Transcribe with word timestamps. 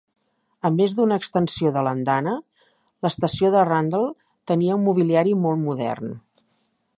A 0.67 0.69
més 0.75 0.93
d'una 0.99 1.17
extensió 1.21 1.71
de 1.75 1.83
l'andana, 1.87 2.33
l'estació 3.07 3.51
de 3.57 3.67
Rundle 3.69 4.09
tenia 4.53 4.79
un 4.81 4.85
mobiliari 4.89 5.37
molt 5.45 5.63
modern. 5.69 6.11